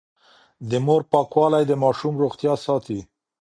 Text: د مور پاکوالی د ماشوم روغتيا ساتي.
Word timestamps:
د 0.69 0.71
مور 0.85 1.01
پاکوالی 1.11 1.63
د 1.67 1.73
ماشوم 1.83 2.13
روغتيا 2.23 2.53
ساتي. 2.65 2.99